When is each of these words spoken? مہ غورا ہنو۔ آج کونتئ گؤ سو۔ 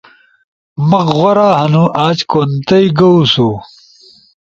مہ 0.89 0.99
غورا 1.15 1.49
ہنو۔ 1.59 1.83
آج 2.05 2.17
کونتئ 2.31 2.85
گؤ 2.97 3.17
سو۔ 3.33 3.47